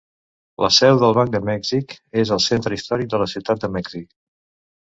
La 0.63 0.69
seu 0.77 1.01
del 1.03 1.13
Banc 1.17 1.33
de 1.35 1.41
Mèxic 1.51 1.93
és 2.23 2.31
al 2.37 2.43
centre 2.47 2.81
històric 2.81 3.13
de 3.13 3.21
la 3.25 3.29
ciutat 3.35 3.65
de 3.67 3.71
Mèxic. 3.77 4.09